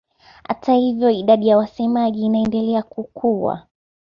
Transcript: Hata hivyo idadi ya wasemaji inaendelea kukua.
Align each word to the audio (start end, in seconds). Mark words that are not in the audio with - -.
Hata 0.47 0.73
hivyo 0.73 1.09
idadi 1.09 1.47
ya 1.47 1.57
wasemaji 1.57 2.21
inaendelea 2.25 2.83
kukua. 2.83 3.67